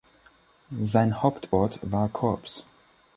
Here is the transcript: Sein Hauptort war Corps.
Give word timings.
Sein 0.81 1.21
Hauptort 1.21 1.77
war 1.83 2.09
Corps. 2.09 2.63